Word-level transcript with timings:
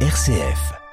RCF. 0.00 0.85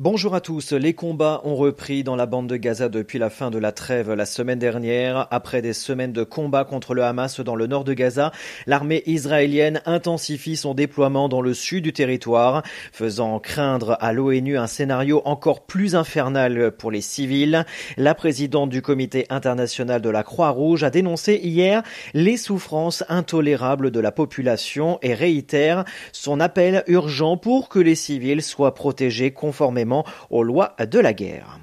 Bonjour 0.00 0.36
à 0.36 0.40
tous. 0.40 0.70
Les 0.70 0.94
combats 0.94 1.40
ont 1.42 1.56
repris 1.56 2.04
dans 2.04 2.14
la 2.14 2.26
bande 2.26 2.46
de 2.46 2.54
Gaza 2.54 2.88
depuis 2.88 3.18
la 3.18 3.30
fin 3.30 3.50
de 3.50 3.58
la 3.58 3.72
trêve 3.72 4.12
la 4.12 4.26
semaine 4.26 4.60
dernière. 4.60 5.26
Après 5.32 5.60
des 5.60 5.72
semaines 5.72 6.12
de 6.12 6.22
combats 6.22 6.64
contre 6.64 6.94
le 6.94 7.02
Hamas 7.02 7.40
dans 7.40 7.56
le 7.56 7.66
nord 7.66 7.82
de 7.82 7.94
Gaza, 7.94 8.30
l'armée 8.68 9.02
israélienne 9.06 9.82
intensifie 9.86 10.54
son 10.54 10.72
déploiement 10.72 11.28
dans 11.28 11.40
le 11.40 11.52
sud 11.52 11.82
du 11.82 11.92
territoire, 11.92 12.62
faisant 12.92 13.40
craindre 13.40 13.96
à 13.98 14.12
l'ONU 14.12 14.56
un 14.56 14.68
scénario 14.68 15.20
encore 15.24 15.66
plus 15.66 15.96
infernal 15.96 16.70
pour 16.70 16.92
les 16.92 17.00
civils. 17.00 17.66
La 17.96 18.14
présidente 18.14 18.70
du 18.70 18.82
comité 18.82 19.26
international 19.30 20.00
de 20.00 20.10
la 20.10 20.22
Croix-Rouge 20.22 20.84
a 20.84 20.90
dénoncé 20.90 21.40
hier 21.42 21.82
les 22.14 22.36
souffrances 22.36 23.02
intolérables 23.08 23.90
de 23.90 23.98
la 23.98 24.12
population 24.12 25.00
et 25.02 25.14
réitère 25.14 25.84
son 26.12 26.38
appel 26.38 26.84
urgent 26.86 27.36
pour 27.36 27.68
que 27.68 27.80
les 27.80 27.96
civils 27.96 28.42
soient 28.42 28.74
protégés 28.74 29.32
conformément 29.32 29.87
aux 30.30 30.42
lois 30.42 30.74
de 30.78 30.98
la 30.98 31.12
guerre. 31.12 31.58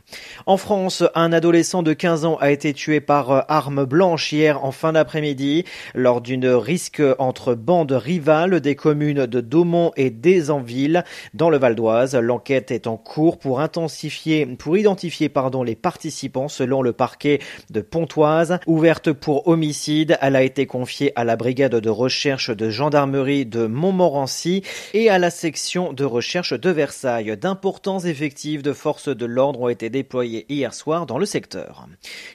En 0.45 0.57
France, 0.57 1.03
un 1.15 1.33
adolescent 1.33 1.83
de 1.83 1.93
15 1.93 2.25
ans 2.25 2.37
a 2.39 2.51
été 2.51 2.73
tué 2.73 2.99
par 2.99 3.45
arme 3.49 3.85
blanche 3.85 4.31
hier 4.31 4.63
en 4.63 4.71
fin 4.71 4.93
d'après-midi 4.93 5.65
lors 5.93 6.21
d'une 6.21 6.47
risque 6.47 7.01
entre 7.19 7.55
bandes 7.55 7.91
rivales 7.91 8.59
des 8.59 8.75
communes 8.75 9.25
de 9.25 9.41
Daumont 9.41 9.91
et 9.95 10.09
d'Ezanville 10.09 11.03
dans 11.33 11.49
le 11.49 11.57
Val 11.57 11.75
d'Oise. 11.75 12.15
L'enquête 12.15 12.71
est 12.71 12.87
en 12.87 12.97
cours 12.97 13.39
pour 13.39 13.59
intensifier, 13.59 14.45
pour 14.45 14.77
identifier, 14.77 15.29
pardon, 15.29 15.63
les 15.63 15.75
participants 15.75 16.47
selon 16.47 16.81
le 16.81 16.93
parquet 16.93 17.39
de 17.69 17.81
Pontoise. 17.81 18.59
Ouverte 18.67 19.11
pour 19.11 19.47
homicide, 19.47 20.17
elle 20.21 20.35
a 20.35 20.43
été 20.43 20.65
confiée 20.65 21.11
à 21.15 21.23
la 21.23 21.35
brigade 21.35 21.75
de 21.75 21.89
recherche 21.89 22.49
de 22.49 22.69
gendarmerie 22.69 23.45
de 23.45 23.65
Montmorency 23.67 24.63
et 24.93 25.09
à 25.09 25.17
la 25.17 25.29
section 25.29 25.93
de 25.93 26.03
recherche 26.03 26.53
de 26.53 26.69
Versailles. 26.69 27.37
D'importants 27.37 27.99
effectifs 28.15 28.63
de 28.63 28.71
forces 28.71 29.09
de 29.09 29.25
l'ordre 29.25 29.59
ont 29.59 29.69
été 29.69 29.89
déployés 29.89 30.45
hier 30.47 30.73
soir 30.73 31.05
dans 31.05 31.17
le 31.17 31.25
secteur. 31.25 31.85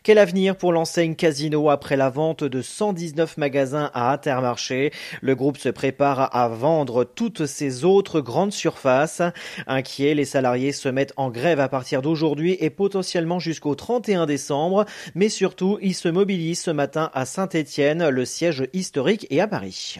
Quel 0.02 0.18
avenir 0.18 0.56
pour 0.56 0.74
l'enseigne 0.74 1.14
Casino 1.14 1.70
après 1.70 1.96
la 1.96 2.10
vente 2.10 2.44
de 2.44 2.60
119 2.60 3.38
magasins 3.38 3.90
à 3.94 4.12
Intermarché? 4.12 4.92
Le 5.22 5.34
groupe 5.34 5.56
se 5.56 5.70
prépare 5.70 6.36
à 6.36 6.48
vendre 6.48 7.04
toutes 7.04 7.46
ses 7.46 7.84
autres 7.84 8.20
grandes 8.20 8.52
surfaces. 8.52 9.22
Inquiets, 9.66 10.14
les 10.14 10.26
salariés 10.26 10.72
se 10.72 10.90
mettent 10.90 11.14
en 11.16 11.30
grève 11.30 11.60
à 11.60 11.70
partir 11.70 12.02
d'aujourd'hui 12.02 12.58
et 12.60 12.68
potentiellement 12.68 13.38
jusqu'au 13.38 13.74
31 13.74 14.26
décembre, 14.26 14.84
mais 15.14 15.30
surtout 15.30 15.78
ils 15.80 15.94
se 15.94 16.08
mobilisent 16.08 16.60
ce 16.60 16.70
matin 16.70 17.10
à 17.14 17.24
Saint-Étienne, 17.24 18.10
le 18.10 18.26
siège 18.26 18.68
historique, 18.74 19.26
et 19.30 19.40
à 19.40 19.48
Paris. 19.48 19.96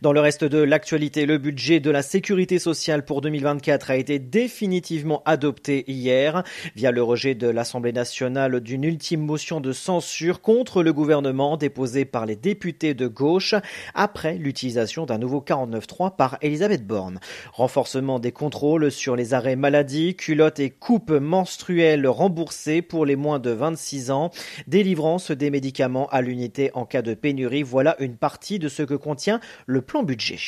Dans 0.00 0.12
le 0.12 0.20
reste 0.20 0.44
de 0.44 0.58
l'actualité, 0.58 1.26
le 1.26 1.38
budget 1.38 1.80
de 1.80 1.90
la 1.90 2.02
sécurité 2.02 2.60
sociale 2.60 3.04
pour 3.04 3.20
2024 3.20 3.90
a 3.90 3.96
été 3.96 4.20
définitivement 4.20 5.07
adopté 5.24 5.84
hier 5.90 6.42
via 6.76 6.90
le 6.90 7.02
rejet 7.02 7.34
de 7.34 7.48
l'Assemblée 7.48 7.92
nationale 7.92 8.60
d'une 8.60 8.84
ultime 8.84 9.20
motion 9.20 9.60
de 9.60 9.72
censure 9.72 10.40
contre 10.40 10.82
le 10.82 10.92
gouvernement 10.92 11.56
déposée 11.56 12.04
par 12.04 12.26
les 12.26 12.36
députés 12.36 12.94
de 12.94 13.06
gauche 13.06 13.54
après 13.94 14.36
l'utilisation 14.36 15.06
d'un 15.06 15.18
nouveau 15.18 15.44
49.3 15.46 16.14
par 16.16 16.38
Elisabeth 16.42 16.86
Borne. 16.86 17.20
Renforcement 17.52 18.18
des 18.18 18.32
contrôles 18.32 18.90
sur 18.90 19.16
les 19.16 19.34
arrêts 19.34 19.56
maladie, 19.56 20.14
culottes 20.14 20.60
et 20.60 20.70
coupes 20.70 21.10
menstruelles 21.10 22.06
remboursées 22.06 22.82
pour 22.82 23.06
les 23.06 23.16
moins 23.16 23.38
de 23.38 23.50
26 23.50 24.10
ans, 24.10 24.30
délivrance 24.66 25.30
des 25.30 25.50
médicaments 25.50 26.08
à 26.08 26.20
l'unité 26.20 26.70
en 26.74 26.84
cas 26.84 27.02
de 27.02 27.14
pénurie, 27.14 27.62
voilà 27.62 27.96
une 28.00 28.16
partie 28.16 28.58
de 28.58 28.68
ce 28.68 28.82
que 28.82 28.94
contient 28.94 29.40
le 29.66 29.80
plan 29.80 30.02
budget. 30.02 30.38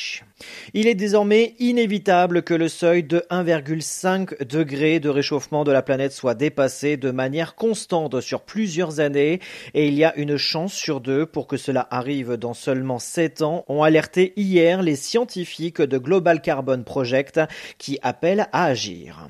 Il 0.74 0.86
est 0.86 0.94
désormais 0.94 1.54
inévitable 1.58 2.42
que 2.42 2.54
le 2.54 2.68
seuil 2.68 3.02
de 3.02 3.24
1,5 3.30 4.44
degrés 4.44 5.00
de 5.00 5.08
réchauffement 5.08 5.64
de 5.64 5.72
la 5.72 5.82
planète 5.82 6.12
soit 6.12 6.34
dépassé 6.34 6.96
de 6.96 7.10
manière 7.10 7.54
constante 7.54 8.20
sur 8.20 8.42
plusieurs 8.42 9.00
années 9.00 9.40
et 9.74 9.88
il 9.88 9.94
y 9.94 10.04
a 10.04 10.16
une 10.16 10.36
chance 10.36 10.72
sur 10.72 11.00
deux 11.00 11.26
pour 11.26 11.46
que 11.46 11.56
cela 11.56 11.86
arrive 11.90 12.34
dans 12.34 12.54
seulement 12.54 12.98
sept 12.98 13.42
ans, 13.42 13.64
ont 13.68 13.82
alerté 13.82 14.32
hier 14.36 14.82
les 14.82 14.96
scientifiques 14.96 15.82
de 15.82 15.98
Global 15.98 16.40
Carbon 16.40 16.82
Project 16.82 17.40
qui 17.78 17.98
appellent 18.02 18.48
à 18.52 18.64
agir. 18.64 19.28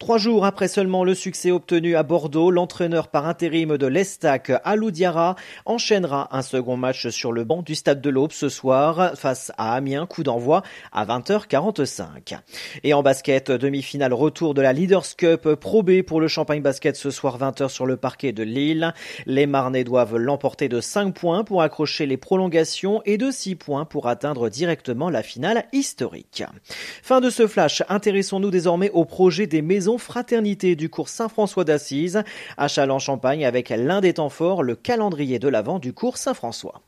Trois 0.00 0.18
jours 0.18 0.44
après 0.44 0.66
seulement 0.66 1.04
le 1.04 1.14
succès 1.14 1.52
obtenu 1.52 1.94
à 1.94 2.02
Bordeaux, 2.02 2.50
l'entraîneur 2.50 3.08
par 3.08 3.28
intérim 3.28 3.76
de 3.76 3.86
l'Estac, 3.86 4.50
Alou 4.64 4.90
Diarra, 4.90 5.36
enchaînera 5.64 6.36
un 6.36 6.42
second 6.42 6.76
match 6.76 7.08
sur 7.08 7.30
le 7.30 7.44
banc 7.44 7.62
du 7.62 7.76
Stade 7.76 8.00
de 8.00 8.10
l'Aube 8.10 8.32
ce 8.32 8.48
soir 8.48 9.12
face 9.14 9.52
à 9.58 9.74
Amiens, 9.76 10.06
coup 10.06 10.24
d'envoi 10.24 10.41
à 10.92 11.04
20h45. 11.04 12.38
Et 12.82 12.94
en 12.94 13.02
basket, 13.02 13.50
demi-finale 13.50 14.12
retour 14.12 14.54
de 14.54 14.62
la 14.62 14.72
Leaders 14.72 15.16
Cup 15.16 15.54
Pro 15.54 15.82
B 15.82 16.02
pour 16.02 16.20
le 16.20 16.28
Champagne 16.28 16.62
Basket 16.62 16.96
ce 16.96 17.10
soir 17.10 17.38
20h 17.38 17.68
sur 17.68 17.86
le 17.86 17.96
parquet 17.96 18.32
de 18.32 18.42
Lille. 18.42 18.92
Les 19.26 19.46
Marnais 19.46 19.84
doivent 19.84 20.16
l'emporter 20.16 20.68
de 20.68 20.80
5 20.80 21.14
points 21.14 21.44
pour 21.44 21.62
accrocher 21.62 22.06
les 22.06 22.16
prolongations 22.16 23.02
et 23.04 23.18
de 23.18 23.30
6 23.30 23.56
points 23.56 23.84
pour 23.84 24.08
atteindre 24.08 24.48
directement 24.48 25.10
la 25.10 25.22
finale 25.22 25.64
historique. 25.72 26.44
Fin 27.02 27.20
de 27.20 27.30
ce 27.30 27.46
flash, 27.46 27.82
intéressons-nous 27.88 28.50
désormais 28.50 28.90
au 28.90 29.04
projet 29.04 29.46
des 29.46 29.62
maisons 29.62 29.98
fraternité 29.98 30.76
du 30.76 30.88
cours 30.88 31.08
Saint-François 31.08 31.64
d'Assise 31.64 32.22
à 32.56 32.68
Châlons-Champagne 32.68 33.44
avec 33.44 33.68
l'un 33.70 34.00
des 34.00 34.14
temps 34.14 34.28
forts, 34.28 34.62
le 34.62 34.74
calendrier 34.74 35.38
de 35.38 35.48
l'Avent 35.48 35.78
du 35.78 35.92
cours 35.92 36.16
Saint-François. 36.16 36.82